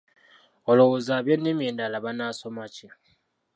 [0.69, 2.87] Olowooza ab'ennimi endala banaasoma ki?